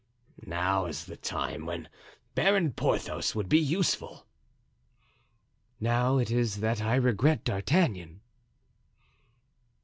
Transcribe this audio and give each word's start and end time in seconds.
"Now 0.47 0.87
is 0.87 1.05
the 1.05 1.15
time 1.15 1.67
when 1.67 1.87
Baron 2.33 2.73
Porthos 2.73 3.35
would 3.35 3.47
be 3.47 3.59
useful." 3.59 4.25
"Now 5.79 6.17
it 6.17 6.31
is 6.31 6.57
that 6.59 6.81
I 6.81 6.95
regret 6.95 7.43
D'Artagnan." 7.43 8.21